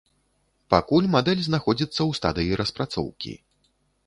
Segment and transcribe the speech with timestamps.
[0.73, 3.33] Пакуль мадэль знаходзіцца ў стадыі распрацоўкі.